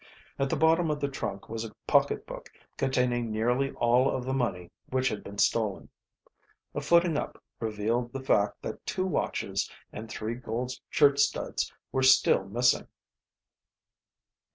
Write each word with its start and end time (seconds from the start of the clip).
At 0.39 0.49
the 0.49 0.55
bottom 0.55 0.89
of 0.89 0.99
the 0.99 1.07
trunk 1.07 1.47
was 1.47 1.63
a 1.63 1.75
pocketbook 1.85 2.49
containing 2.75 3.29
nearly 3.29 3.69
all 3.73 4.09
of 4.09 4.25
the 4.25 4.33
money 4.33 4.71
which 4.89 5.09
had 5.09 5.23
been 5.23 5.37
stolen. 5.37 5.89
A 6.73 6.81
footing 6.81 7.17
up 7.17 7.39
revealed 7.59 8.11
the 8.11 8.23
fact 8.23 8.63
that 8.63 8.83
two 8.87 9.05
watches 9.05 9.69
and 9.93 10.09
three 10.09 10.33
gold 10.33 10.71
shirt 10.89 11.19
studs 11.19 11.71
were 11.91 12.01
still 12.01 12.45
missing. 12.45 12.87